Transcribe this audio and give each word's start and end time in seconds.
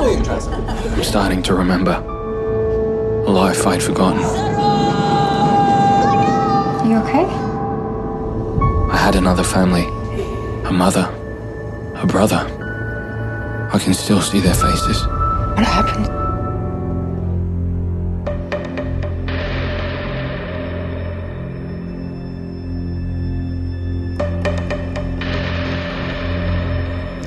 I'm 0.00 1.02
starting 1.02 1.42
to 1.42 1.54
remember. 1.54 1.92
A 1.92 3.30
life 3.30 3.66
I'd 3.66 3.82
forgotten. 3.82 4.20
You 6.88 6.98
okay? 6.98 7.24
I 8.92 8.96
had 8.96 9.16
another 9.16 9.42
family. 9.42 9.86
A 10.66 10.72
mother. 10.72 11.12
A 11.96 12.06
brother. 12.06 12.46
I 13.72 13.78
can 13.78 13.92
still 13.92 14.20
see 14.22 14.38
their 14.40 14.54
faces. 14.54 15.04
What 15.06 15.64
happened? 15.64 16.17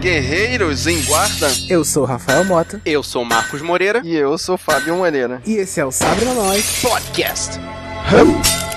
Guerreiros 0.01 0.87
em 0.87 0.99
Guarda. 1.03 1.47
Eu 1.69 1.85
sou 1.85 2.05
Rafael 2.05 2.43
Mota. 2.43 2.81
Eu 2.83 3.03
sou 3.03 3.23
Marcos 3.23 3.61
Moreira. 3.61 4.01
E 4.03 4.15
eu 4.15 4.35
sou 4.35 4.57
Fábio 4.57 4.95
Moreira. 4.95 5.39
E 5.45 5.53
esse 5.53 5.79
é 5.79 5.85
o 5.85 5.91
Sabre 5.91 6.25
na 6.25 6.33
Nós 6.33 6.81
Podcast. 6.81 7.59
E 8.09 8.70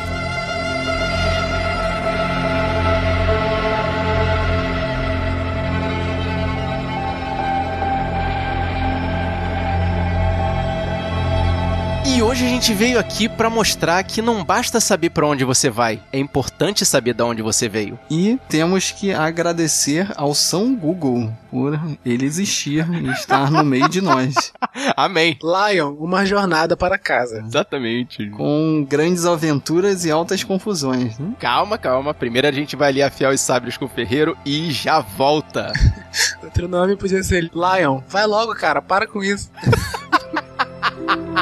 hoje 12.34 12.46
a 12.46 12.48
gente 12.48 12.74
veio 12.74 12.98
aqui 12.98 13.28
pra 13.28 13.48
mostrar 13.48 14.02
que 14.02 14.20
não 14.20 14.42
basta 14.42 14.80
saber 14.80 15.10
pra 15.10 15.24
onde 15.24 15.44
você 15.44 15.70
vai, 15.70 16.02
é 16.12 16.18
importante 16.18 16.84
saber 16.84 17.14
de 17.14 17.22
onde 17.22 17.42
você 17.42 17.68
veio. 17.68 17.96
E 18.10 18.40
temos 18.48 18.90
que 18.90 19.12
agradecer 19.12 20.08
ao 20.16 20.34
São 20.34 20.74
Google 20.74 21.32
por 21.48 21.78
ele 22.04 22.26
existir 22.26 22.84
e 22.92 23.08
estar 23.10 23.52
no 23.52 23.62
meio 23.62 23.88
de 23.88 24.00
nós. 24.00 24.52
Amém. 24.96 25.38
Lion, 25.40 25.92
uma 25.92 26.26
jornada 26.26 26.76
para 26.76 26.98
casa. 26.98 27.38
Exatamente. 27.46 28.28
Com 28.30 28.84
grandes 28.84 29.26
aventuras 29.26 30.04
e 30.04 30.10
altas 30.10 30.42
confusões. 30.42 31.16
Né? 31.16 31.34
Calma, 31.38 31.78
calma. 31.78 32.12
Primeiro 32.12 32.48
a 32.48 32.52
gente 32.52 32.74
vai 32.74 32.88
ali 32.88 33.00
afiar 33.00 33.32
os 33.32 33.40
sabres 33.40 33.76
com 33.76 33.84
o 33.84 33.88
ferreiro 33.88 34.36
e 34.44 34.72
já 34.72 34.98
volta. 34.98 35.72
Outro 36.42 36.66
nome 36.66 36.96
podia 36.96 37.22
ser 37.22 37.48
Lion. 37.54 38.00
Vai 38.08 38.26
logo, 38.26 38.52
cara, 38.56 38.82
para 38.82 39.06
com 39.06 39.22
isso. 39.22 39.48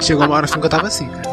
Chegou 0.00 0.27
uma 0.27 0.36
hora 0.36 0.46
que 0.46 0.56
eu 0.56 0.68
tava 0.68 0.88
assim, 0.88 1.08
cara. 1.08 1.32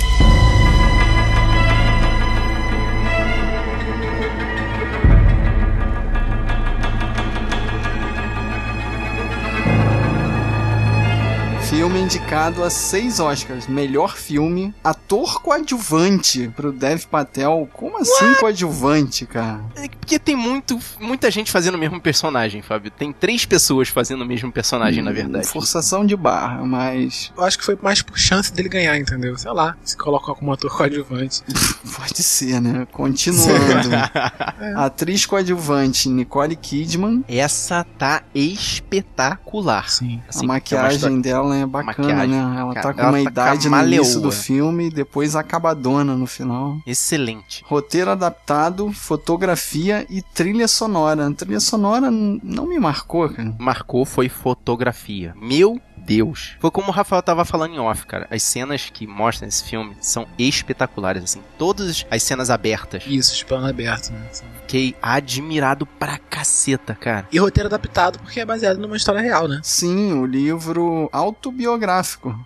Filme 11.81 11.99
indicado 11.99 12.63
a 12.63 12.69
seis 12.69 13.19
Oscars. 13.19 13.65
Melhor 13.65 14.15
filme, 14.15 14.71
ator 14.83 15.41
coadjuvante 15.41 16.47
pro 16.49 16.71
Dev 16.71 17.05
Patel. 17.05 17.67
Como 17.73 17.97
assim 17.97 18.35
coadjuvante, 18.35 19.25
cara? 19.25 19.65
É 19.75 19.87
porque 19.87 20.19
tem 20.19 20.35
muito, 20.35 20.77
muita 20.99 21.31
gente 21.31 21.51
fazendo 21.51 21.73
o 21.73 21.77
mesmo 21.79 21.99
personagem, 21.99 22.61
Fábio. 22.61 22.91
Tem 22.91 23.11
três 23.11 23.45
pessoas 23.45 23.87
fazendo 23.87 24.21
o 24.21 24.25
mesmo 24.27 24.51
personagem, 24.51 25.03
na 25.03 25.11
verdade. 25.11 25.47
Forçação 25.47 26.05
de 26.05 26.15
barra, 26.15 26.63
mas. 26.63 27.33
Eu 27.35 27.43
acho 27.43 27.57
que 27.57 27.65
foi 27.65 27.75
mais 27.81 28.03
por 28.03 28.15
chance 28.15 28.53
dele 28.53 28.69
ganhar, 28.69 28.95
entendeu? 28.95 29.35
Sei 29.35 29.51
lá, 29.51 29.75
se 29.83 29.97
colocar 29.97 30.35
como 30.35 30.53
ator 30.53 30.77
coadjuvante. 30.77 31.41
Pode 31.97 32.21
ser, 32.21 32.61
né? 32.61 32.85
Continuando. 32.91 33.89
Atriz 34.77 35.25
coadjuvante 35.25 36.09
Nicole 36.09 36.55
Kidman. 36.55 37.25
Essa 37.27 37.83
tá 37.97 38.21
espetacular. 38.35 39.89
Sim. 39.89 40.21
a 40.35 40.43
maquiagem 40.43 41.19
dela 41.21 41.55
é 41.55 41.70
bacana, 41.71 42.07
Maquiagem, 42.09 42.35
né? 42.35 42.59
Ela 42.59 42.73
cara, 42.73 42.87
tá 42.87 42.93
com 42.93 42.99
ela 42.99 43.09
uma 43.09 43.23
tá 43.23 43.29
idade 43.31 43.65
no 43.67 43.71
camaleoa. 43.71 43.95
início 43.95 44.21
do 44.21 44.31
filme 44.31 44.87
e 44.87 44.89
depois 44.89 45.35
acabadona 45.35 46.15
no 46.15 46.27
final. 46.27 46.77
Excelente. 46.85 47.63
Roteiro 47.65 48.11
adaptado, 48.11 48.91
fotografia 48.91 50.05
e 50.09 50.21
trilha 50.21 50.67
sonora. 50.67 51.27
A 51.27 51.33
trilha 51.33 51.59
sonora 51.59 52.11
não 52.11 52.67
me 52.67 52.79
marcou, 52.79 53.29
cara. 53.29 53.55
Marcou 53.57 54.05
foi 54.05 54.29
fotografia. 54.29 55.33
Meu 55.41 55.79
Deus. 56.03 56.55
Foi 56.59 56.71
como 56.71 56.87
o 56.87 56.91
Rafael 56.91 57.21
tava 57.21 57.45
falando 57.45 57.75
em 57.75 57.79
off, 57.79 58.05
cara. 58.05 58.27
As 58.29 58.41
cenas 58.43 58.89
que 58.91 59.05
mostram 59.05 59.47
esse 59.47 59.63
filme 59.63 59.95
são 60.01 60.27
espetaculares, 60.37 61.23
assim. 61.23 61.41
Todas 61.57 62.05
as 62.09 62.23
cenas 62.23 62.49
abertas. 62.49 63.03
Isso, 63.05 63.35
de 63.35 63.45
plano 63.45 63.67
aberto, 63.67 64.11
né? 64.11 64.19
Fiquei 64.61 64.95
admirado 65.01 65.85
pra 65.85 66.17
caceta, 66.17 66.95
cara. 66.95 67.27
E 67.31 67.37
roteiro 67.37 67.67
adaptado 67.67 68.19
porque 68.19 68.39
é 68.39 68.45
baseado 68.45 68.77
numa 68.77 68.97
história 68.97 69.21
real, 69.21 69.47
né? 69.47 69.59
Sim, 69.63 70.13
o 70.13 70.25
livro 70.25 71.09
autobiográfico, 71.11 71.60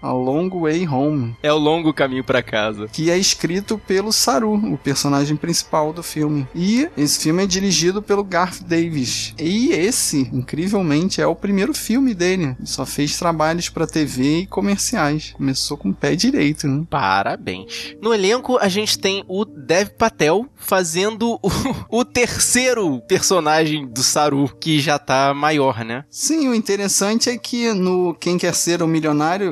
A 0.02 0.12
Long 0.12 0.50
Way 0.50 0.88
Home, 0.88 1.36
É 1.42 1.52
o 1.52 1.58
longo 1.58 1.94
caminho 1.94 2.24
pra 2.24 2.42
casa. 2.42 2.88
que 2.92 3.10
é 3.10 3.18
escrito 3.18 3.78
pelo 3.78 4.12
Saru, 4.12 4.54
o 4.54 4.78
personagem 4.78 5.36
principal 5.36 5.92
do 5.94 6.04
filme. 6.04 6.48
E 6.56 6.88
esse 6.98 7.20
filme 7.20 7.44
é 7.44 7.48
dirigido 7.48 8.02
pelo 8.02 8.24
Garth 8.24 8.62
Davis. 8.64 9.34
E 9.40 9.70
esse, 9.72 10.30
incrivelmente, 10.34 11.22
é 11.22 11.28
o 11.28 11.36
primeiro 11.36 11.74
filme 11.74 12.14
dele. 12.14 12.56
Ele 12.58 12.68
só 12.68 12.86
fez 12.86 13.18
trabalhos 13.18 13.70
pra 13.70 13.88
TV 13.88 14.40
e 14.40 14.46
comerciais. 14.48 15.34
Começou 15.36 15.78
com 15.78 15.90
o 15.90 15.94
pé 15.94 16.16
direito, 16.16 16.68
né? 16.68 16.86
Parabéns. 16.90 17.96
No 18.02 18.14
elenco, 18.14 18.58
a 18.58 18.68
gente 18.68 18.98
tem 19.00 19.24
o 19.28 19.46
Dev 19.46 19.90
Patel 19.98 20.46
fazendo 20.56 21.40
o, 21.42 21.50
o 22.00 22.06
terceiro 22.06 23.02
personagem 23.08 23.86
do 23.88 24.04
Saru, 24.04 24.50
que 24.60 24.80
já 24.80 25.00
tá 25.00 25.34
maior, 25.34 25.84
né? 25.84 26.04
Sim, 26.10 26.48
o 26.50 26.56
interessante 26.56 27.30
é 27.30 27.38
que 27.38 27.72
no 27.74 28.14
Quem 28.20 28.38
Quer 28.38 28.54
Ser 28.54 28.82
o 28.82 28.88
Milionário, 28.88 29.05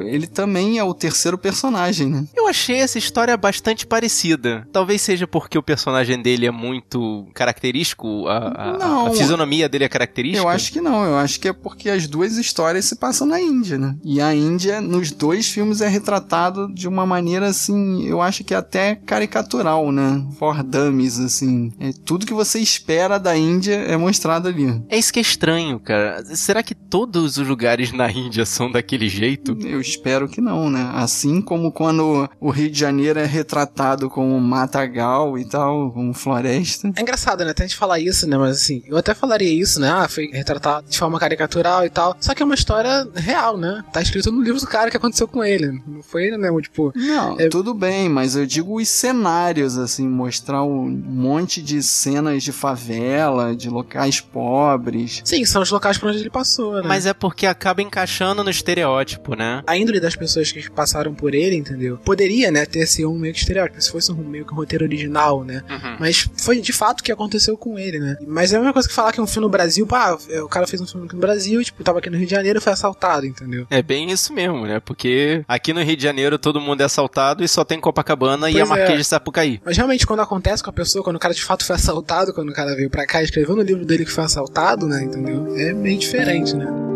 ele 0.04 0.28
também 0.28 0.80
é 0.80 0.84
o 0.84 0.94
terceiro 0.94 1.38
personagem, 1.38 2.08
né? 2.08 2.26
Eu 2.36 2.48
achei 2.48 2.78
essa 2.78 2.98
história 2.98 3.36
bastante 3.36 3.86
parecida. 3.86 4.68
Talvez 4.72 5.02
seja 5.02 5.28
porque 5.28 5.58
o 5.58 5.64
personagem 5.64 6.22
dele 6.22 6.46
é 6.46 6.52
muito 6.52 7.28
característico, 7.34 8.28
a, 8.28 8.38
a, 8.38 9.08
a 9.08 9.12
fisionomia 9.12 9.68
dele 9.68 9.84
é 9.84 9.90
característica. 9.90 10.44
Eu 10.44 10.50
acho 10.50 10.72
que 10.72 10.82
não, 10.82 11.04
eu 11.04 11.18
acho 11.18 11.40
que 11.40 11.48
é 11.48 11.54
porque 11.54 11.90
as 11.90 12.08
duas 12.08 12.38
histórias 12.38 12.86
se 12.86 12.96
passam 12.96 13.28
na 13.28 13.40
Índia, 13.40 13.78
né? 13.78 13.96
E 14.04 14.22
a 14.22 14.34
Índia, 14.34 14.80
nos 14.82 15.12
dois 15.12 15.48
filmes, 15.48 15.82
é 15.82 15.88
retratado 15.88 16.72
de 16.74 16.88
uma 16.88 17.06
maneira 17.06 17.48
assim, 17.48 18.06
eu 18.08 18.22
acho 18.22 18.44
que 18.44 18.54
até 18.54 18.96
caricatural, 18.96 19.92
né? 19.92 20.26
For 20.38 20.64
dummies, 20.64 21.20
assim. 21.20 21.72
É, 21.80 21.92
tudo 22.06 22.26
que 22.26 22.34
você 22.34 22.60
espera 22.60 23.18
da 23.18 23.36
Índia 23.36 23.76
é 23.76 23.98
mostrado 23.98 24.48
ali. 24.48 24.82
É 24.90 24.98
isso 24.98 25.12
que 25.12 25.20
é 25.20 25.22
estranho, 25.22 25.80
cara. 25.80 26.24
Será 26.36 26.64
que 26.64 26.76
todos 26.76 27.38
os 27.38 27.48
lugares 27.48 27.92
na 27.92 28.10
Índia 28.12 28.46
são 28.46 28.72
daquele 28.72 29.10
jeito? 29.10 29.43
Eu 29.66 29.82
espero 29.82 30.28
que 30.28 30.40
não, 30.42 30.70
né? 30.70 30.90
Assim 30.94 31.42
como 31.42 31.72
quando 31.72 32.30
o 32.40 32.50
Rio 32.50 32.70
de 32.70 32.80
Janeiro 32.80 33.20
é 33.20 33.26
retratado 33.26 34.10
como 34.10 34.40
matagal 34.40 35.38
e 35.38 35.46
tal, 35.46 35.92
como 35.92 36.14
floresta. 36.14 36.92
É 36.96 37.02
engraçado, 37.02 37.44
né? 37.44 37.52
Até 37.52 37.64
a 37.64 37.68
gente 37.68 37.76
falar 37.78 38.00
isso, 38.00 38.28
né? 38.28 38.38
Mas 38.38 38.58
assim, 38.58 38.82
eu 38.88 38.98
até 38.98 39.14
falaria 39.14 39.52
isso, 39.52 39.80
né? 39.80 39.90
Ah, 39.90 40.08
foi 40.08 40.28
retratado 40.32 40.88
de 40.90 40.98
forma 40.98 41.20
caricatural 41.20 41.86
e 41.86 41.90
tal. 41.90 42.16
Só 42.20 42.34
que 42.34 42.42
é 42.42 42.46
uma 42.46 42.56
história 42.56 43.08
real, 43.16 43.58
né? 43.58 43.84
Tá 43.92 44.02
escrito 44.02 44.32
no 44.32 44.42
livro 44.42 44.60
do 44.60 44.68
cara 44.68 44.90
que 44.90 44.98
aconteceu 44.98 45.28
com 45.28 45.44
ele. 45.44 45.82
Não 45.88 46.02
foi, 46.04 46.32
né? 46.38 46.50
Tipo, 46.62 46.92
Não, 46.96 47.40
É- 47.40 47.50
tudo 47.50 47.74
bem, 47.74 48.08
mas 48.10 48.36
eu 48.36 48.46
digo 48.46 48.80
os 48.80 48.88
cenários, 48.88 49.78
assim, 49.78 50.08
mostrar 50.08 50.64
um 50.64 50.88
monte 50.90 51.62
de 51.62 51.82
cenas 51.84 52.44
de 52.44 52.52
favela, 52.52 53.56
de 53.56 53.70
locais 53.70 54.20
pobres. 54.22 55.22
sim, 55.24 55.46
são 55.46 55.62
os 55.62 55.72
locais 55.72 55.98
por 55.98 56.10
onde 56.10 56.20
ele 56.20 56.30
passou, 56.30 56.76
né? 56.76 56.84
Mas 56.86 57.06
é 57.06 57.14
porque 57.14 57.46
acaba 57.46 57.82
encaixando 57.82 58.44
no 58.44 58.50
estereótipo, 58.50 59.33
né? 59.36 59.64
a 59.66 59.78
índole 59.78 60.00
das 60.00 60.16
pessoas 60.16 60.52
que 60.52 60.70
passaram 60.70 61.14
por 61.14 61.34
ele, 61.34 61.56
entendeu? 61.56 61.98
Poderia, 61.98 62.52
né, 62.52 62.66
ter 62.66 62.86
sido 62.86 63.12
um 63.12 63.18
meio 63.18 63.34
que 63.34 63.40
estereótipo, 63.40 63.82
se 63.82 63.92
fosse 63.92 64.12
um 64.12 64.16
meio 64.16 64.46
que 64.46 64.54
um 64.54 64.56
roteiro 64.56 64.86
original, 64.86 65.44
né? 65.44 65.64
Uhum. 65.70 65.98
Mas 66.00 66.30
foi 66.38 66.60
de 66.62 66.74
fato 66.74 67.02
o 67.02 67.04
que 67.04 67.12
aconteceu 67.12 67.58
com 67.58 67.78
ele, 67.78 68.00
né? 68.00 68.18
Mas 68.28 68.54
é 68.54 68.58
a 68.58 68.60
mesma 68.60 68.74
coisa 68.74 68.88
que 68.88 68.94
falar 68.94 69.12
que 69.12 69.22
um 69.22 69.28
filme 69.28 69.46
no 69.46 69.50
Brasil, 69.50 69.86
pá, 69.86 70.18
é, 70.30 70.42
o 70.42 70.48
cara 70.48 70.68
fez 70.68 70.82
um 70.82 70.88
filme 70.88 71.06
aqui 71.06 71.16
no 71.16 71.22
Brasil, 71.22 71.62
e, 71.62 71.66
tipo, 71.66 71.84
tava 71.84 72.00
aqui 72.00 72.10
no 72.10 72.18
Rio 72.18 72.26
de 72.26 72.32
Janeiro 72.32 72.60
e 72.60 72.62
foi 72.62 72.74
assaltado, 72.74 73.26
entendeu? 73.26 73.66
É 73.70 73.82
bem 73.82 74.12
isso 74.12 74.34
mesmo, 74.34 74.66
né? 74.66 74.80
Porque 74.80 75.44
aqui 75.48 75.74
no 75.74 75.82
Rio 75.82 75.96
de 75.96 76.04
Janeiro 76.04 76.38
todo 76.38 76.62
mundo 76.62 76.82
é 76.82 76.86
assaltado 76.86 77.44
e 77.44 77.48
só 77.48 77.64
tem 77.64 77.80
Copacabana 77.80 78.50
e 78.50 78.54
Pois 78.54 78.64
a 78.64 78.66
Marquês 78.66 78.94
é. 78.94 78.98
de 78.98 79.04
Sapucaí. 79.04 79.62
Mas 79.66 79.78
realmente, 79.78 80.06
quando 80.06 80.22
acontece 80.22 80.64
com 80.64 80.70
a 80.70 80.74
pessoa, 80.74 81.04
quando 81.04 81.16
o 81.16 81.20
cara 81.20 81.34
de 81.34 81.44
fato 81.44 81.66
foi 81.66 81.76
assaltado, 81.76 82.34
quando 82.34 82.50
o 82.50 82.54
cara 82.54 82.76
veio 82.76 82.90
pra 82.90 83.06
cá 83.06 83.22
e 83.22 83.26
escreveu 83.26 83.56
no 83.56 83.62
livro 83.62 83.86
dele 83.86 84.06
que 84.06 84.12
foi 84.12 84.24
assaltado, 84.24 84.88
né? 84.88 85.04
Entendeu? 85.04 85.56
É 85.58 85.74
meio 85.74 85.98
diferente, 85.98 86.56
né? 86.56 86.93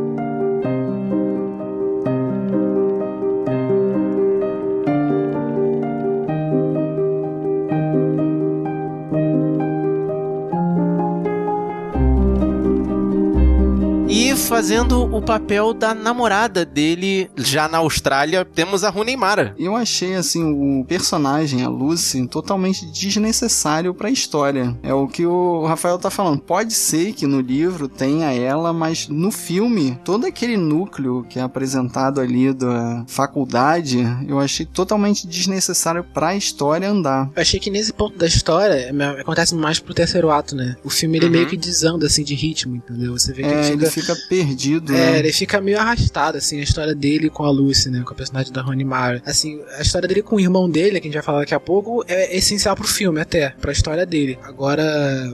Fazendo 14.58 15.04
o 15.16 15.22
papel 15.22 15.72
da 15.72 15.94
namorada 15.94 16.66
dele 16.66 17.30
já 17.38 17.68
na 17.70 17.78
Austrália, 17.78 18.44
temos 18.44 18.84
a 18.84 18.90
Rooney 18.90 19.16
Mara. 19.16 19.54
Eu 19.56 19.76
achei, 19.76 20.16
assim, 20.16 20.44
o 20.44 20.84
personagem, 20.84 21.62
a 21.62 21.70
Lucy, 21.70 22.26
totalmente 22.28 22.84
desnecessário 22.88 23.94
pra 23.94 24.10
história. 24.10 24.76
É 24.82 24.92
o 24.92 25.08
que 25.08 25.28
o 25.28 25.64
Rafael 25.68 26.00
tá 26.00 26.10
falando. 26.10 26.40
Pode 26.42 26.74
ser 26.74 27.14
que 27.14 27.28
no 27.28 27.40
livro 27.40 27.88
tenha 27.88 28.34
ela, 28.34 28.74
mas 28.74 29.08
no 29.08 29.30
filme, 29.30 29.96
todo 30.04 30.26
aquele 30.26 30.58
núcleo 30.58 31.24
que 31.30 31.38
é 31.38 31.44
apresentado 31.44 32.20
ali 32.20 32.52
da 32.52 33.06
faculdade, 33.08 34.00
eu 34.28 34.40
achei 34.40 34.66
totalmente 34.66 35.28
desnecessário 35.28 36.04
pra 36.04 36.36
história 36.36 36.90
andar. 36.90 37.30
Eu 37.36 37.42
achei 37.44 37.60
que 37.60 37.70
nesse 37.70 37.94
ponto 37.94 38.18
da 38.18 38.26
história 38.26 38.74
é, 38.74 39.22
acontece 39.22 39.54
mais 39.54 39.78
pro 39.78 39.94
terceiro 39.94 40.32
ato, 40.32 40.56
né? 40.56 40.76
O 40.84 40.90
filme 40.90 41.20
ele 41.20 41.28
Uhum. 41.28 41.32
meio 41.34 41.48
que 41.48 41.56
desanda 41.58 42.08
assim 42.08 42.24
de 42.24 42.34
ritmo, 42.34 42.76
entendeu? 42.76 43.12
Você 43.16 43.32
vê 43.32 43.44
que 43.44 43.50
É, 43.50 43.68
ele 43.68 43.84
ele 43.84 43.86
fica. 43.92 44.16
fica 44.16 44.28
perdido, 44.48 44.94
É, 44.94 45.12
né? 45.14 45.20
ele 45.20 45.32
fica 45.32 45.60
meio 45.62 45.80
arrastado, 45.80 46.38
assim, 46.38 46.60
a 46.60 46.64
história 46.64 46.96
dele 46.96 47.30
com 47.30 47.44
a 47.44 47.50
Lucy, 47.50 47.90
né? 47.90 48.02
Com 48.06 48.14
a 48.14 48.16
personagem 48.16 48.52
da 48.52 48.62
Rony 48.62 48.84
Mara. 48.84 49.22
Assim, 49.26 49.60
a 49.78 49.82
história 49.82 50.08
dele 50.08 50.22
com 50.22 50.36
o 50.36 50.40
irmão 50.40 50.70
dele, 50.70 51.00
que 51.00 51.08
a 51.08 51.10
gente 51.10 51.14
vai 51.14 51.24
falar 51.24 51.40
daqui 51.40 51.54
a 51.54 51.60
pouco, 51.60 52.04
é 52.08 52.36
essencial 52.36 52.76
pro 52.76 52.88
filme, 52.88 53.20
até, 53.20 53.50
pra 53.62 53.72
história 53.72 54.06
dele. 54.06 54.38
Agora, 54.44 54.84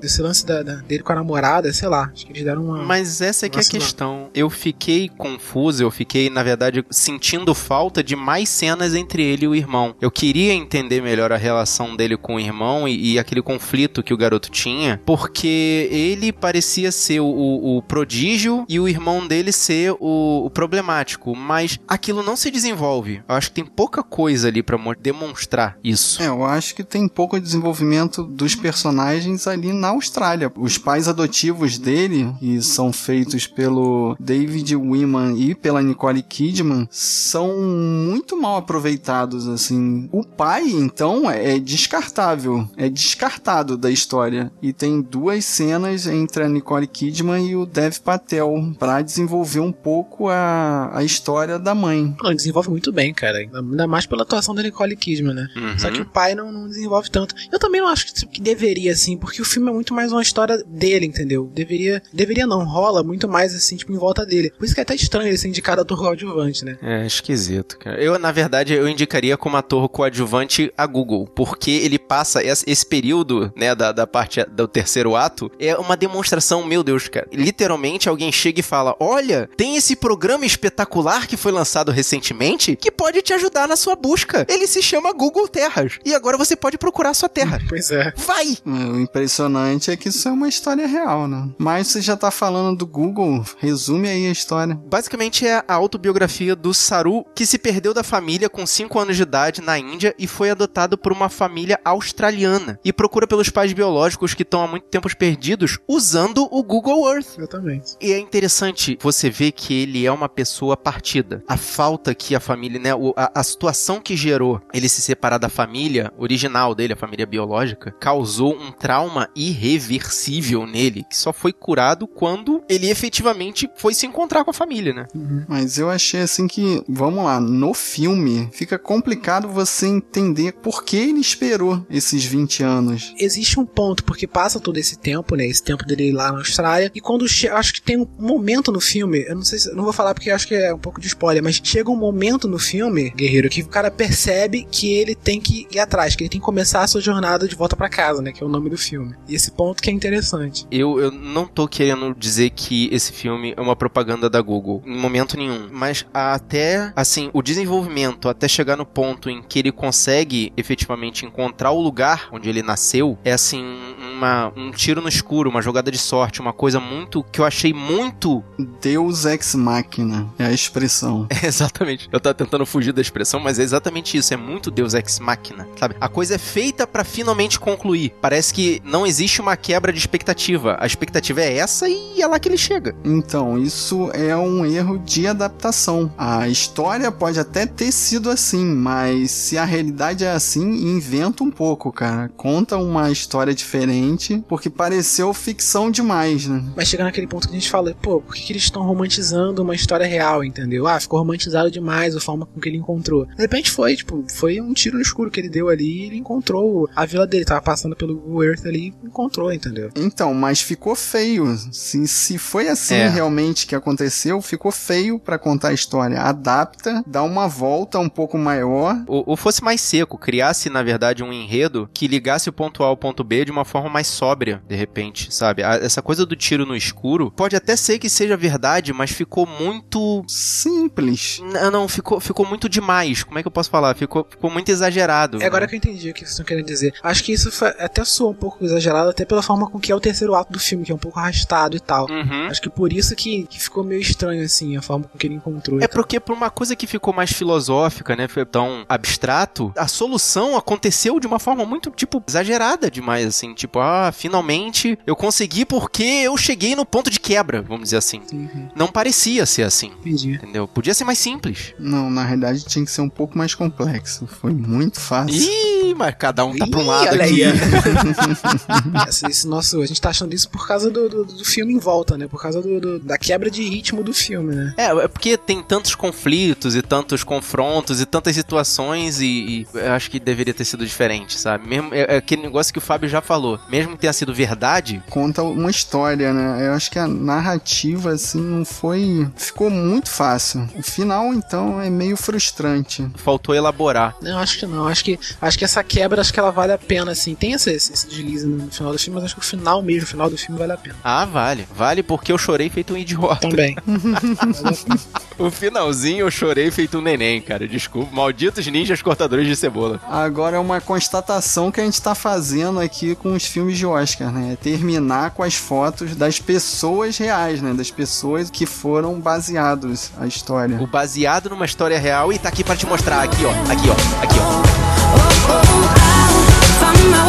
esse 0.01 0.21
lance 0.21 0.45
da, 0.45 0.61
da- 0.63 0.75
dele 0.75 1.03
com 1.03 1.11
a 1.11 1.15
namorada, 1.15 1.71
sei 1.73 1.87
lá, 1.87 2.09
acho 2.13 2.25
que 2.25 2.31
eles 2.31 2.43
deram 2.43 2.63
uma. 2.65 2.83
Mas 2.83 3.21
essa 3.21 3.45
é 3.45 3.49
que 3.49 3.57
é 3.57 3.61
a 3.61 3.65
questão. 3.65 4.29
Eu 4.33 4.49
fiquei 4.49 5.09
confuso, 5.09 5.83
eu 5.83 5.91
fiquei, 5.91 6.29
na 6.29 6.43
verdade, 6.43 6.83
sentindo 6.89 7.53
falta 7.53 8.03
de 8.03 8.15
mais 8.15 8.49
cenas 8.49 8.93
entre 8.95 9.23
ele 9.23 9.45
e 9.45 9.47
o 9.47 9.55
irmão. 9.55 9.95
Eu 10.01 10.11
queria 10.11 10.53
entender 10.53 11.01
melhor 11.01 11.31
a 11.31 11.37
relação 11.37 11.95
dele 11.95 12.17
com 12.17 12.35
o 12.35 12.39
irmão 12.39 12.87
e, 12.87 13.13
e 13.13 13.19
aquele 13.19 13.41
conflito 13.41 14.01
que 14.03 14.13
o 14.13 14.17
garoto 14.17 14.49
tinha, 14.49 14.99
porque 15.05 15.87
ele 15.91 16.31
parecia 16.31 16.91
ser 16.91 17.19
o, 17.19 17.25
o- 17.25 17.77
o 17.77 17.81
prodígio 17.81 18.65
e 18.69 18.79
o 18.79 18.87
irmão 18.87 19.02
dele 19.27 19.51
ser 19.51 19.91
o, 19.99 20.45
o 20.45 20.49
problemático, 20.49 21.35
mas 21.35 21.79
aquilo 21.87 22.23
não 22.23 22.35
se 22.35 22.49
desenvolve. 22.49 23.21
Eu 23.27 23.35
acho 23.35 23.49
que 23.49 23.55
tem 23.55 23.65
pouca 23.65 24.01
coisa 24.03 24.47
ali 24.47 24.63
mo- 24.79 24.95
demonstrar 24.95 25.77
isso. 25.83 26.21
É, 26.21 26.27
eu 26.27 26.43
acho 26.45 26.75
que 26.75 26.83
tem 26.83 27.07
pouco 27.07 27.39
desenvolvimento 27.39 28.23
dos 28.23 28.55
personagens 28.55 29.47
ali 29.47 29.71
na 29.73 29.89
Austrália. 29.89 30.51
Os 30.55 30.77
pais 30.77 31.07
adotivos 31.07 31.77
dele, 31.77 32.33
que 32.39 32.61
são 32.61 32.91
feitos 32.93 33.47
pelo 33.47 34.15
David 34.19 34.75
Wiman 34.75 35.35
e 35.37 35.53
pela 35.55 35.81
Nicole 35.81 36.21
Kidman, 36.23 36.87
são 36.91 37.57
muito 37.59 38.39
mal 38.39 38.57
aproveitados, 38.57 39.47
assim. 39.47 40.07
O 40.11 40.23
pai, 40.25 40.69
então, 40.69 41.29
é 41.29 41.59
descartável. 41.59 42.67
É 42.77 42.89
descartado 42.89 43.77
da 43.77 43.89
história. 43.91 44.51
E 44.61 44.71
tem 44.73 45.01
duas 45.01 45.45
cenas 45.45 46.07
entre 46.07 46.43
a 46.43 46.49
Nicole 46.49 46.87
Kidman 46.87 47.47
e 47.47 47.55
o 47.55 47.65
Dev 47.65 47.97
Patel 47.99 48.53
desenvolver 49.01 49.59
um 49.59 49.71
pouco 49.71 50.29
a, 50.29 50.91
a 50.93 51.03
história 51.03 51.57
da 51.57 51.73
mãe. 51.73 52.15
Não, 52.21 52.33
desenvolve 52.33 52.69
muito 52.69 52.91
bem, 52.91 53.13
cara. 53.13 53.37
Ainda 53.37 53.87
mais 53.87 54.05
pela 54.05 54.23
atuação 54.23 54.53
da 54.53 54.63
Nicole 54.63 54.95
Kidman, 54.95 55.33
né? 55.33 55.47
Uhum. 55.55 55.79
Só 55.79 55.91
que 55.91 56.01
o 56.01 56.05
pai 56.05 56.35
não, 56.35 56.51
não 56.51 56.67
desenvolve 56.67 57.09
tanto. 57.09 57.35
Eu 57.51 57.59
também 57.59 57.81
não 57.81 57.87
acho 57.87 58.07
que, 58.07 58.25
que 58.25 58.41
deveria, 58.41 58.91
assim, 58.91 59.17
porque 59.17 59.41
o 59.41 59.45
filme 59.45 59.69
é 59.69 59.73
muito 59.73 59.93
mais 59.93 60.11
uma 60.11 60.21
história 60.21 60.57
dele, 60.65 61.05
entendeu? 61.05 61.49
Deveria. 61.53 62.01
Deveria 62.11 62.45
não, 62.45 62.63
rola 62.65 63.03
muito 63.03 63.27
mais, 63.27 63.53
assim, 63.55 63.75
tipo, 63.75 63.91
em 63.93 63.97
volta 63.97 64.25
dele. 64.25 64.51
Por 64.57 64.65
isso 64.65 64.73
que 64.73 64.81
é 64.81 64.83
até 64.83 64.95
estranho 64.95 65.27
ele 65.27 65.37
ser 65.37 65.47
indicado 65.47 65.81
ator 65.81 65.97
coadjuvante, 65.97 66.65
né? 66.65 66.77
É 66.81 67.05
esquisito, 67.05 67.77
cara. 67.77 68.01
Eu, 68.01 68.17
na 68.19 68.31
verdade, 68.31 68.73
eu 68.73 68.87
indicaria 68.87 69.37
como 69.37 69.57
ator 69.57 69.87
coadjuvante 69.89 70.71
a 70.77 70.85
Google, 70.85 71.27
porque 71.27 71.71
ele 71.71 71.97
passa 71.99 72.43
esse, 72.43 72.63
esse 72.67 72.85
período, 72.85 73.51
né, 73.55 73.75
da, 73.75 73.91
da 73.91 74.07
parte 74.07 74.43
do 74.45 74.67
terceiro 74.67 75.15
ato, 75.15 75.51
é 75.59 75.75
uma 75.75 75.95
demonstração, 75.95 76.65
meu 76.65 76.83
Deus, 76.83 77.07
cara. 77.07 77.27
Literalmente, 77.31 78.09
alguém 78.09 78.31
chega 78.31 78.59
e 78.59 78.63
fala: 78.63 78.82
Olha, 78.99 79.49
tem 79.57 79.75
esse 79.75 79.95
programa 79.95 80.45
espetacular 80.45 81.27
que 81.27 81.37
foi 81.37 81.51
lançado 81.51 81.91
recentemente 81.91 82.75
que 82.75 82.91
pode 82.91 83.21
te 83.21 83.33
ajudar 83.33 83.67
na 83.67 83.75
sua 83.75 83.95
busca. 83.95 84.45
Ele 84.49 84.67
se 84.67 84.81
chama 84.81 85.13
Google 85.13 85.47
Terras. 85.47 85.99
E 86.05 86.13
agora 86.13 86.37
você 86.37 86.55
pode 86.55 86.77
procurar 86.77 87.13
sua 87.13 87.29
terra. 87.29 87.59
Pois 87.69 87.89
é. 87.91 88.13
Vai! 88.15 88.51
É, 88.65 88.69
O 88.91 88.99
impressionante 88.99 89.89
é 89.89 89.95
que 89.97 90.09
isso 90.09 90.27
é 90.27 90.31
uma 90.31 90.47
história 90.47 90.85
real, 90.85 91.27
né? 91.27 91.49
Mas 91.57 91.87
você 91.87 92.01
já 92.01 92.15
tá 92.15 92.29
falando 92.29 92.77
do 92.79 92.85
Google, 92.85 93.43
resume 93.57 94.07
aí 94.09 94.27
a 94.27 94.31
história. 94.31 94.75
Basicamente 94.85 95.47
é 95.47 95.63
a 95.67 95.73
autobiografia 95.73 96.55
do 96.55 96.73
Saru, 96.73 97.25
que 97.33 97.45
se 97.45 97.57
perdeu 97.57 97.93
da 97.93 98.03
família 98.03 98.49
com 98.49 98.65
5 98.65 98.99
anos 98.99 99.15
de 99.15 99.23
idade 99.23 99.61
na 99.61 99.79
Índia 99.79 100.13
e 100.19 100.27
foi 100.27 100.49
adotado 100.49 100.97
por 100.97 101.11
uma 101.11 101.29
família 101.29 101.79
australiana. 101.83 102.79
E 102.83 102.93
procura 102.93 103.25
pelos 103.27 103.49
pais 103.49 103.73
biológicos 103.73 104.33
que 104.33 104.43
estão 104.43 104.63
há 104.63 104.67
muito 104.67 104.85
tempo 104.87 105.09
perdidos 105.17 105.79
usando 105.87 106.47
o 106.51 106.63
Google 106.63 107.07
Earth. 107.11 107.37
Exatamente. 107.37 107.95
E 108.01 108.11
é 108.11 108.19
interessante 108.19 108.72
você 109.01 109.29
ver 109.29 109.51
que 109.51 109.73
ele 109.73 110.05
é 110.05 110.11
uma 110.11 110.29
pessoa 110.29 110.75
partida. 110.75 111.43
A 111.47 111.57
falta 111.57 112.13
que 112.13 112.35
a 112.35 112.39
família, 112.39 112.79
né, 112.79 112.91
a, 113.15 113.39
a 113.39 113.43
situação 113.43 113.99
que 113.99 114.15
gerou 114.15 114.61
ele 114.73 114.89
se 114.89 115.01
separar 115.01 115.37
da 115.37 115.49
família 115.49 116.11
original 116.17 116.75
dele, 116.75 116.93
a 116.93 116.97
família 116.97 117.25
biológica, 117.25 117.91
causou 117.99 118.55
um 118.55 118.71
trauma 118.71 119.29
irreversível 119.35 120.65
nele, 120.65 121.03
que 121.09 121.17
só 121.17 121.33
foi 121.33 121.53
curado 121.53 122.07
quando 122.07 122.63
ele 122.69 122.89
efetivamente 122.89 123.69
foi 123.75 123.93
se 123.93 124.05
encontrar 124.05 124.43
com 124.43 124.51
a 124.51 124.53
família, 124.53 124.93
né? 124.93 125.07
Mas 125.47 125.77
eu 125.77 125.89
achei 125.89 126.21
assim 126.21 126.47
que, 126.47 126.83
vamos 126.87 127.23
lá, 127.23 127.39
no 127.39 127.73
filme 127.73 128.49
fica 128.51 128.77
complicado 128.77 129.47
você 129.47 129.87
entender 129.87 130.53
por 130.53 130.83
que 130.83 130.97
ele 130.97 131.19
esperou 131.19 131.85
esses 131.89 132.23
20 132.23 132.63
anos. 132.63 133.13
Existe 133.17 133.59
um 133.59 133.65
ponto, 133.65 134.03
porque 134.03 134.27
passa 134.27 134.59
todo 134.59 134.77
esse 134.77 134.97
tempo, 134.97 135.35
né? 135.35 135.45
Esse 135.45 135.63
tempo 135.63 135.85
dele 135.85 136.11
lá 136.11 136.31
na 136.31 136.39
Austrália. 136.39 136.91
E 136.93 137.01
quando 137.01 137.25
acho 137.25 137.73
que 137.73 137.81
tem 137.81 137.97
um 137.97 138.07
momento 138.19 138.62
momento 138.63 138.71
no 138.71 138.79
filme, 138.79 139.25
eu 139.27 139.35
não 139.35 139.43
sei 139.43 139.59
se, 139.59 139.75
não 139.75 139.83
vou 139.83 139.91
falar 139.91 140.13
porque 140.13 140.31
acho 140.31 140.47
que 140.47 140.55
é 140.55 140.73
um 140.73 140.77
pouco 140.77 141.01
de 141.01 141.07
spoiler, 141.07 141.43
mas 141.43 141.59
chega 141.61 141.91
um 141.91 141.95
momento 141.95 142.47
no 142.47 142.57
filme, 142.57 143.09
guerreiro, 143.11 143.49
que 143.49 143.61
o 143.61 143.67
cara 143.67 143.91
percebe 143.91 144.65
que 144.71 144.93
ele 144.93 145.15
tem 145.15 145.41
que 145.41 145.67
ir 145.71 145.79
atrás, 145.79 146.15
que 146.15 146.23
ele 146.23 146.29
tem 146.29 146.39
que 146.39 146.45
começar 146.45 146.81
a 146.81 146.87
sua 146.87 147.01
jornada 147.01 147.47
de 147.47 147.55
volta 147.55 147.75
para 147.75 147.89
casa, 147.89 148.21
né, 148.21 148.31
que 148.31 148.41
é 148.41 148.45
o 148.45 148.49
nome 148.49 148.69
do 148.69 148.77
filme. 148.77 149.15
E 149.27 149.35
esse 149.35 149.51
ponto 149.51 149.81
que 149.81 149.89
é 149.89 149.93
interessante. 149.93 150.65
Eu, 150.71 150.99
eu 150.99 151.11
não 151.11 151.45
tô 151.45 151.67
querendo 151.67 152.15
dizer 152.17 152.51
que 152.51 152.89
esse 152.91 153.11
filme 153.11 153.53
é 153.57 153.61
uma 153.61 153.75
propaganda 153.75 154.29
da 154.29 154.41
Google, 154.41 154.81
em 154.85 154.97
momento 154.97 155.35
nenhum, 155.35 155.67
mas 155.71 156.05
até, 156.13 156.93
assim, 156.95 157.29
o 157.33 157.41
desenvolvimento 157.41 158.29
até 158.29 158.47
chegar 158.47 158.77
no 158.77 158.85
ponto 158.85 159.29
em 159.29 159.41
que 159.41 159.59
ele 159.59 159.71
consegue 159.71 160.53
efetivamente 160.55 161.25
encontrar 161.25 161.71
o 161.71 161.81
lugar 161.81 162.29
onde 162.31 162.49
ele 162.49 162.61
nasceu, 162.61 163.17
é 163.23 163.33
assim, 163.33 163.92
uma, 164.23 164.53
um 164.55 164.71
tiro 164.71 165.01
no 165.01 165.09
escuro, 165.09 165.49
uma 165.49 165.61
jogada 165.61 165.91
de 165.91 165.97
sorte, 165.97 166.39
uma 166.39 166.53
coisa 166.53 166.79
muito 166.79 167.23
que 167.23 167.41
eu 167.41 167.45
achei 167.45 167.73
muito. 167.73 168.43
Deus 168.81 169.25
ex 169.25 169.55
machina 169.55 170.27
é 170.39 170.45
a 170.45 170.51
expressão. 170.51 171.27
É 171.29 171.45
exatamente. 171.47 172.07
Eu 172.11 172.19
tava 172.19 172.33
tentando 172.33 172.65
fugir 172.65 172.93
da 172.93 173.01
expressão, 173.01 173.39
mas 173.39 173.59
é 173.59 173.63
exatamente 173.63 174.17
isso. 174.17 174.33
É 174.33 174.37
muito 174.37 174.71
Deus 174.71 174.93
ex 174.93 175.19
machina, 175.19 175.67
sabe? 175.77 175.95
A 175.99 176.07
coisa 176.07 176.35
é 176.35 176.37
feita 176.37 176.87
para 176.87 177.03
finalmente 177.03 177.59
concluir. 177.59 178.13
Parece 178.21 178.53
que 178.53 178.81
não 178.85 179.05
existe 179.05 179.41
uma 179.41 179.57
quebra 179.57 179.91
de 179.91 179.99
expectativa. 179.99 180.77
A 180.79 180.85
expectativa 180.85 181.41
é 181.41 181.57
essa 181.57 181.87
e 181.89 182.21
é 182.21 182.27
lá 182.27 182.39
que 182.39 182.47
ele 182.47 182.57
chega. 182.57 182.95
Então, 183.03 183.57
isso 183.57 184.09
é 184.13 184.35
um 184.35 184.65
erro 184.65 184.97
de 184.99 185.27
adaptação. 185.27 186.11
A 186.17 186.47
história 186.47 187.11
pode 187.11 187.39
até 187.39 187.65
ter 187.65 187.91
sido 187.91 188.29
assim, 188.29 188.65
mas 188.65 189.31
se 189.31 189.57
a 189.57 189.65
realidade 189.65 190.23
é 190.23 190.31
assim, 190.31 190.63
inventa 190.63 191.43
um 191.43 191.51
pouco, 191.51 191.91
cara. 191.91 192.29
Conta 192.37 192.77
uma 192.77 193.11
história 193.11 193.53
diferente, 193.53 194.12
porque 194.47 194.69
pareceu 194.69 195.33
ficção 195.33 195.89
demais, 195.91 196.47
né? 196.47 196.63
Mas 196.75 196.87
chega 196.87 197.03
naquele 197.03 197.27
ponto 197.27 197.47
que 197.47 197.55
a 197.55 197.59
gente 197.59 197.69
fala, 197.69 197.93
pô, 198.01 198.21
por 198.21 198.35
que, 198.35 198.41
que 198.43 198.53
eles 198.53 198.63
estão 198.63 198.83
romantizando 198.83 199.61
uma 199.61 199.75
história 199.75 200.05
real, 200.05 200.43
entendeu? 200.43 200.87
Ah, 200.87 200.99
ficou 200.99 201.19
romantizado 201.19 201.69
demais 201.71 202.15
a 202.15 202.19
forma 202.19 202.45
com 202.45 202.59
que 202.59 202.69
ele 202.69 202.77
encontrou. 202.77 203.25
De 203.25 203.41
repente 203.41 203.71
foi, 203.71 203.95
tipo, 203.95 204.23
foi 204.33 204.59
um 204.61 204.73
tiro 204.73 204.95
no 204.95 205.01
escuro 205.01 205.29
que 205.31 205.39
ele 205.39 205.49
deu 205.49 205.69
ali 205.69 205.83
e 206.01 206.05
ele 206.07 206.17
encontrou 206.17 206.89
a 206.95 207.05
vila 207.05 207.25
dele. 207.27 207.45
Tava 207.45 207.61
passando 207.61 207.95
pelo 207.95 208.15
Google 208.15 208.43
Earth 208.45 208.65
ali 208.65 208.93
e 209.03 209.07
encontrou, 209.07 209.51
entendeu? 209.51 209.89
Então, 209.95 210.33
mas 210.33 210.61
ficou 210.61 210.95
feio. 210.95 211.57
Se, 211.71 212.07
se 212.07 212.37
foi 212.37 212.67
assim 212.69 212.95
É. 212.95 213.07
realmente 213.09 213.65
que 213.67 213.75
aconteceu, 213.75 214.41
ficou 214.41 214.71
feio 214.71 215.19
pra 215.19 215.37
contar 215.37 215.69
a 215.69 215.73
história. 215.73 216.19
Adapta, 216.21 217.03
dá 217.07 217.23
uma 217.23 217.47
volta 217.47 217.99
um 217.99 218.09
pouco 218.09 218.37
maior. 218.37 219.01
Ou, 219.07 219.23
ou 219.27 219.37
fosse 219.37 219.63
mais 219.63 219.81
seco, 219.81 220.17
criasse, 220.17 220.69
na 220.69 220.83
verdade, 220.83 221.23
um 221.23 221.31
enredo 221.33 221.89
que 221.93 222.07
ligasse 222.07 222.49
o 222.49 222.53
ponto 222.53 222.83
A 222.83 222.87
ao 222.87 222.97
ponto 222.97 223.23
B 223.23 223.45
de 223.45 223.51
uma 223.51 223.65
forma 223.65 223.89
mais 223.89 224.02
sóbria, 224.03 224.61
de 224.67 224.75
repente, 224.75 225.33
sabe? 225.33 225.63
A- 225.63 225.75
essa 225.75 226.01
coisa 226.01 226.25
do 226.25 226.35
tiro 226.35 226.65
no 226.65 226.75
escuro 226.75 227.31
pode 227.31 227.55
até 227.55 227.75
ser 227.75 227.99
que 227.99 228.09
seja 228.09 228.35
verdade, 228.37 228.93
mas 228.93 229.11
ficou 229.11 229.45
muito. 229.45 230.23
Simples. 230.27 231.41
Não, 231.43 231.71
não, 231.71 231.87
ficou, 231.87 232.19
ficou 232.19 232.45
muito 232.45 232.67
demais. 232.69 233.23
Como 233.23 233.37
é 233.37 233.41
que 233.41 233.47
eu 233.47 233.51
posso 233.51 233.69
falar? 233.69 233.95
Ficou, 233.95 234.25
ficou 234.29 234.49
muito 234.49 234.69
exagerado. 234.69 235.41
É 235.41 235.45
agora 235.45 235.65
né? 235.65 235.67
que 235.69 235.75
eu 235.75 235.77
entendi 235.77 236.09
o 236.09 236.13
que 236.13 236.21
vocês 236.21 236.31
estão 236.31 236.45
querendo 236.45 236.65
dizer. 236.65 236.93
Acho 237.03 237.23
que 237.23 237.31
isso 237.33 237.51
foi- 237.51 237.69
até 237.79 238.03
soa 238.03 238.29
um 238.31 238.33
pouco 238.33 238.63
exagerado, 238.63 239.09
até 239.09 239.25
pela 239.25 239.41
forma 239.41 239.69
com 239.69 239.79
que 239.79 239.91
é 239.91 239.95
o 239.95 239.99
terceiro 239.99 240.33
ato 240.35 240.51
do 240.53 240.59
filme, 240.59 240.85
que 240.85 240.91
é 240.91 240.95
um 240.95 240.99
pouco 240.99 241.19
arrastado 241.19 241.75
e 241.75 241.79
tal. 241.79 242.09
Uhum. 242.09 242.47
Acho 242.47 242.61
que 242.61 242.69
por 242.69 242.91
isso 242.93 243.15
que, 243.15 243.43
que 243.43 243.59
ficou 243.59 243.83
meio 243.83 244.01
estranho, 244.01 244.43
assim, 244.43 244.75
a 244.77 244.81
forma 244.81 245.05
com 245.05 245.17
que 245.17 245.27
ele 245.27 245.35
encontrou. 245.35 245.79
É 245.81 245.87
porque 245.87 246.19
por 246.19 246.33
uma 246.35 246.49
coisa 246.49 246.75
que 246.75 246.87
ficou 246.87 247.13
mais 247.13 247.31
filosófica, 247.31 248.15
né, 248.15 248.27
foi 248.27 248.45
tão 248.45 248.85
abstrato, 248.87 249.71
a 249.77 249.87
solução 249.87 250.57
aconteceu 250.57 251.19
de 251.19 251.27
uma 251.27 251.39
forma 251.39 251.65
muito, 251.65 251.89
tipo, 251.91 252.21
exagerada 252.27 252.89
demais, 252.89 253.27
assim, 253.27 253.53
tipo, 253.53 253.79
ah, 253.83 254.11
finalmente 254.11 254.97
eu 255.05 255.15
consegui 255.15 255.65
porque 255.65 256.03
eu 256.03 256.35
cheguei 256.37 256.75
no 256.75 256.85
ponto 256.85 257.09
de 257.09 257.19
quebra, 257.19 257.61
vamos 257.61 257.83
dizer 257.85 257.97
assim. 257.97 258.21
Uhum, 258.31 258.69
Não 258.75 258.87
parecia 258.87 259.45
ser 259.45 259.63
assim, 259.63 259.91
entendi. 259.99 260.33
entendeu? 260.33 260.67
Podia 260.67 260.93
ser 260.93 261.03
mais 261.03 261.17
simples. 261.19 261.73
Não, 261.79 262.09
na 262.09 262.23
realidade 262.23 262.65
tinha 262.65 262.83
que 262.85 262.91
ser 262.91 263.01
um 263.01 263.09
pouco 263.09 263.37
mais 263.37 263.53
complexo. 263.55 264.25
Foi 264.27 264.53
muito 264.53 264.99
fácil. 264.99 265.35
Ih, 265.41 265.93
mas 265.95 266.15
cada 266.17 266.45
um 266.45 266.55
tá 266.55 266.65
pra 266.67 266.79
um 266.79 266.85
lado 266.87 267.07
aqui. 267.21 267.43
aí. 267.43 267.53
Esse, 269.07 269.25
esse 269.27 269.47
nosso, 269.47 269.81
a 269.81 269.85
gente 269.85 269.99
tá 270.01 270.09
achando 270.09 270.33
isso 270.33 270.49
por 270.49 270.67
causa 270.67 270.89
do, 270.89 271.09
do, 271.09 271.25
do 271.25 271.45
filme 271.45 271.73
em 271.73 271.79
volta, 271.79 272.17
né? 272.17 272.27
Por 272.27 272.41
causa 272.41 272.61
do, 272.61 272.79
do- 272.79 272.99
da 272.99 273.17
quebra 273.17 273.49
de 273.49 273.63
ritmo 273.63 274.03
do 274.03 274.13
filme, 274.13 274.55
né? 274.55 274.73
É, 274.77 274.85
é 274.85 275.07
porque 275.07 275.37
tem 275.37 275.61
tantos 275.61 275.95
conflitos 275.95 276.75
e 276.75 276.81
tantos 276.81 277.23
confrontos 277.23 278.01
e 278.01 278.05
tantas 278.05 278.35
situações 278.35 279.19
e, 279.19 279.25
e 279.25 279.67
eu 279.73 279.91
acho 279.93 280.09
que 280.09 280.19
deveria 280.19 280.53
ter 280.53 280.65
sido 280.65 280.85
diferente, 280.85 281.39
sabe? 281.39 281.67
Mesmo, 281.67 281.93
é, 281.93 282.15
é 282.15 282.17
aquele 282.17 282.41
negócio 282.43 282.71
que 282.73 282.79
o 282.79 282.81
Fábio 282.81 283.09
já 283.09 283.21
falou. 283.21 283.59
Mesmo 283.73 283.93
que 283.93 284.01
tenha 284.01 284.13
sido 284.13 284.31
verdade, 284.31 285.01
Conta 285.09 285.41
uma 285.41 285.71
história, 285.71 286.31
né? 286.31 286.67
Eu 286.67 286.73
acho 286.73 286.91
que 286.91 286.99
a 286.99 287.07
narrativa, 287.07 288.11
assim, 288.11 288.39
não 288.39 288.63
foi. 288.63 289.27
Ficou 289.35 289.69
muito 289.69 290.09
fácil. 290.09 290.69
O 290.75 290.83
final, 290.83 291.33
então, 291.33 291.81
é 291.81 291.89
meio 291.89 292.15
frustrante. 292.15 293.07
faltou 293.15 293.55
elaborar. 293.55 294.15
Não, 294.21 294.37
acho 294.37 294.59
que 294.59 294.65
não. 294.67 294.87
Acho 294.87 295.03
que, 295.03 295.19
acho 295.41 295.57
que 295.57 295.65
essa 295.65 295.83
quebra, 295.83 296.21
acho 296.21 296.31
que 296.31 296.39
ela 296.39 296.51
vale 296.51 296.71
a 296.71 296.77
pena, 296.77 297.11
assim. 297.11 297.33
Tem 297.33 297.53
esse, 297.53 297.71
esse 297.71 298.07
deslize 298.07 298.45
no 298.45 298.71
final 298.71 298.91
do 298.91 298.99
filme, 298.99 299.15
mas 299.15 299.25
acho 299.25 299.35
que 299.35 299.41
o 299.41 299.43
final 299.43 299.81
mesmo, 299.81 300.03
o 300.03 300.07
final 300.07 300.29
do 300.29 300.37
filme 300.37 300.59
vale 300.59 300.73
a 300.73 300.77
pena. 300.77 300.95
Ah, 301.03 301.25
vale. 301.25 301.67
Vale 301.75 302.03
porque 302.03 302.31
eu 302.31 302.37
chorei 302.37 302.69
feito 302.69 302.93
um 302.93 302.97
idiota. 302.97 303.49
Também. 303.49 303.75
O 305.37 305.49
finalzinho 305.49 306.19
eu 306.19 306.31
chorei 306.31 306.69
feito 306.69 306.99
um 306.99 307.01
neném, 307.01 307.41
cara. 307.41 307.67
Desculpa. 307.67 308.15
Malditos 308.15 308.65
ninjas 308.67 309.01
cortadores 309.01 309.47
de 309.47 309.55
cebola. 309.55 309.99
Agora 310.07 310.57
é 310.57 310.59
uma 310.59 310.79
constatação 310.79 311.71
que 311.71 311.81
a 311.81 311.83
gente 311.83 312.01
tá 312.01 312.13
fazendo 312.13 312.79
aqui 312.79 313.15
com 313.15 313.33
os 313.33 313.43
filmes 313.45 313.62
de 313.71 313.85
Oscar, 313.85 314.31
né? 314.31 314.53
É 314.53 314.55
terminar 314.55 315.31
com 315.31 315.43
as 315.43 315.55
fotos 315.55 316.15
das 316.15 316.39
pessoas 316.39 317.17
reais, 317.17 317.61
né? 317.61 317.73
Das 317.73 317.91
pessoas 317.91 318.49
que 318.49 318.65
foram 318.65 319.19
baseados 319.19 320.11
a 320.19 320.27
história. 320.27 320.81
O 320.81 320.87
baseado 320.87 321.49
numa 321.49 321.65
história 321.65 321.99
real 321.99 322.33
e 322.33 322.39
tá 322.39 322.49
aqui 322.49 322.63
pra 322.63 322.75
te 322.75 322.85
mostrar. 322.85 323.21
Aqui, 323.23 323.45
ó. 323.45 323.51
Aqui, 323.71 323.89
ó. 323.89 323.93
Aqui, 324.23 324.35
ó. 324.39 324.73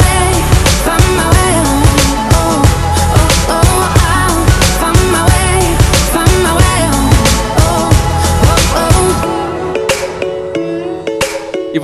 E 0.01 0.04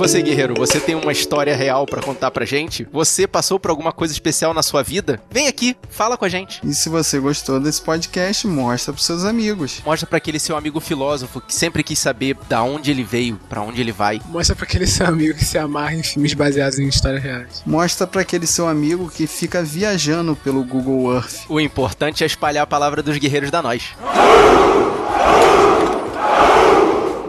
você, 0.02 0.20
guerreiro, 0.20 0.54
você 0.56 0.80
tem 0.80 0.96
uma 0.96 1.12
história 1.12 1.54
real 1.54 1.86
pra 1.86 2.02
contar 2.02 2.32
pra 2.32 2.44
gente? 2.44 2.84
Você 2.90 3.24
passou 3.24 3.60
por 3.60 3.70
alguma 3.70 3.92
coisa 3.92 4.12
especial 4.12 4.52
na 4.52 4.60
sua 4.60 4.82
vida? 4.82 5.22
Vem 5.30 5.46
aqui, 5.46 5.76
fala 5.90 6.16
com 6.16 6.24
a 6.24 6.28
gente. 6.28 6.60
E 6.64 6.74
se 6.74 6.88
você 6.88 7.20
gostou 7.20 7.60
desse 7.60 7.80
podcast, 7.80 8.44
mostra 8.48 8.92
pros 8.92 9.06
seus 9.06 9.24
amigos. 9.24 9.80
Mostra 9.86 10.08
pra 10.08 10.16
aquele 10.16 10.40
seu 10.40 10.56
amigo 10.56 10.80
filósofo 10.80 11.40
que 11.40 11.54
sempre 11.54 11.84
quis 11.84 12.00
saber 12.00 12.36
da 12.48 12.64
onde 12.64 12.90
ele 12.90 13.04
veio, 13.04 13.38
pra 13.48 13.62
onde 13.62 13.80
ele 13.80 13.92
vai. 13.92 14.20
Mostra 14.26 14.56
pra 14.56 14.64
aquele 14.64 14.88
seu 14.88 15.06
amigo 15.06 15.38
que 15.38 15.44
se 15.44 15.56
amarra 15.56 15.94
em 15.94 16.02
filmes 16.02 16.34
baseados 16.34 16.80
em 16.80 16.88
histórias 16.88 17.22
reais. 17.22 17.62
Mostra 17.64 18.04
pra 18.04 18.22
aquele 18.22 18.48
seu 18.48 18.66
amigo 18.66 19.08
que 19.08 19.28
fica 19.28 19.62
viajando 19.62 20.34
pelo 20.34 20.64
Google 20.64 21.14
Earth. 21.14 21.44
O 21.48 21.60
importante 21.60 22.24
é 22.24 22.26
espalhar 22.26 22.64
a 22.64 22.66
palavra 22.66 23.04
dos 23.04 23.18
guerreiros 23.18 23.52
da 23.52 23.62
nós. 23.62 23.94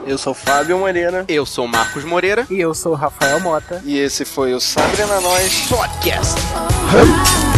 Eu 0.05 0.17
sou 0.17 0.33
Fábio 0.33 0.77
Moreira. 0.77 1.23
Eu 1.27 1.45
sou 1.45 1.67
Marcos 1.67 2.03
Moreira. 2.03 2.45
E 2.49 2.59
eu 2.59 2.73
sou 2.73 2.93
Rafael 2.93 3.39
Mota. 3.39 3.81
E 3.85 3.97
esse 3.97 4.25
foi 4.25 4.53
o 4.53 4.59
Sabrina 4.59 5.21
Nós 5.21 5.67
Podcast. 5.69 6.35
Hum. 6.93 7.53